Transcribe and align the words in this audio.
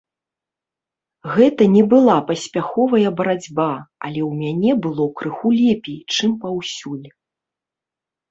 Гэта 1.33 1.63
не 1.75 1.81
была 1.91 2.13
паспяховая 2.29 3.09
барацьба, 3.19 3.67
але 4.07 4.21
ў 4.29 4.39
мяне 4.41 4.71
было 4.87 5.05
крыху 5.19 5.49
лепей, 5.61 5.99
чым 6.15 6.31
паўсюль. 6.47 7.05